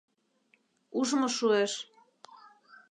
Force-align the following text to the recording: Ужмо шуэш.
Ужмо 0.99 1.27
шуэш. 1.35 1.73